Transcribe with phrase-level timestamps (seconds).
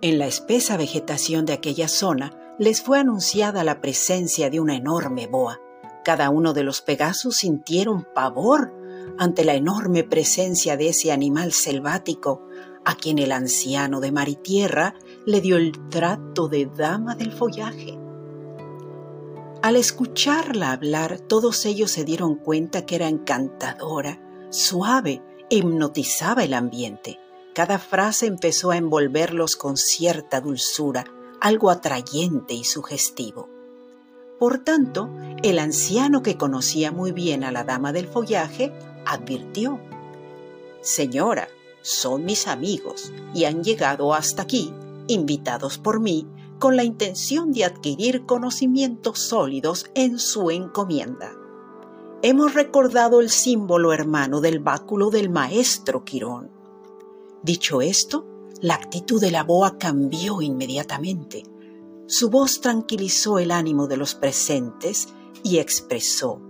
[0.00, 5.26] En la espesa vegetación de aquella zona les fue anunciada la presencia de una enorme
[5.26, 5.60] boa.
[6.04, 8.72] Cada uno de los Pegasus sintieron pavor
[9.18, 12.46] ante la enorme presencia de ese animal selvático,
[12.84, 14.94] a quien el anciano de mar y tierra
[15.26, 17.98] le dio el trato de dama del follaje.
[19.62, 24.20] Al escucharla hablar, todos ellos se dieron cuenta que era encantadora,
[24.50, 27.18] suave e hipnotizaba el ambiente.
[27.58, 31.06] Cada frase empezó a envolverlos con cierta dulzura,
[31.40, 33.48] algo atrayente y sugestivo.
[34.38, 35.10] Por tanto,
[35.42, 38.72] el anciano que conocía muy bien a la dama del follaje
[39.04, 39.80] advirtió,
[40.82, 41.48] Señora,
[41.82, 44.72] son mis amigos y han llegado hasta aquí,
[45.08, 46.28] invitados por mí,
[46.60, 51.32] con la intención de adquirir conocimientos sólidos en su encomienda.
[52.22, 56.56] Hemos recordado el símbolo hermano del báculo del maestro Quirón.
[57.42, 58.26] Dicho esto,
[58.60, 61.44] la actitud de la boa cambió inmediatamente.
[62.06, 65.08] Su voz tranquilizó el ánimo de los presentes
[65.42, 66.40] y expresó,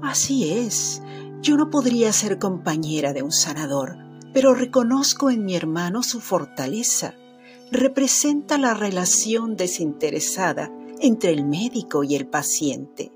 [0.00, 1.02] Así es,
[1.42, 3.96] yo no podría ser compañera de un sanador,
[4.32, 7.14] pero reconozco en mi hermano su fortaleza.
[7.70, 13.12] Representa la relación desinteresada entre el médico y el paciente.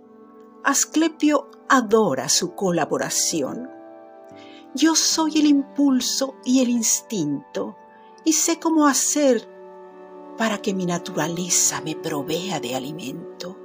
[0.65, 3.71] Asclepio adora su colaboración.
[4.75, 7.77] Yo soy el impulso y el instinto
[8.25, 9.49] y sé cómo hacer
[10.39, 13.59] para que mi naturaleza me provea de alimento.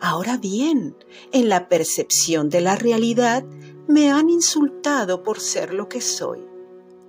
[0.00, 0.96] Ahora bien,
[1.30, 3.44] en la percepción de la realidad
[3.86, 6.44] me han insultado por ser lo que soy.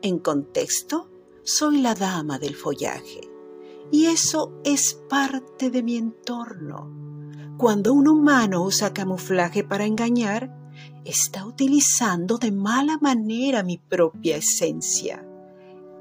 [0.02, 1.10] En contexto,
[1.44, 3.22] soy la dama del follaje.
[3.92, 6.92] Y eso es parte de mi entorno.
[7.58, 10.61] Cuando un humano usa camuflaje para engañar,
[11.06, 15.26] está utilizando de mala manera mi propia esencia.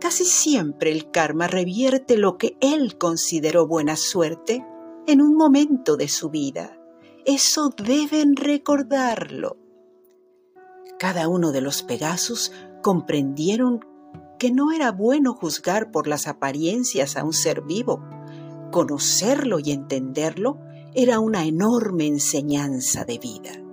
[0.00, 4.64] Casi siempre el karma revierte lo que él consideró buena suerte
[5.06, 6.78] en un momento de su vida.
[7.26, 9.58] Eso deben recordarlo.
[10.98, 12.52] Cada uno de los Pegasus
[12.82, 13.80] comprendieron
[14.38, 18.02] que no era bueno juzgar por las apariencias a un ser vivo.
[18.70, 20.58] Conocerlo y entenderlo
[20.94, 23.69] era una enorme enseñanza de vida.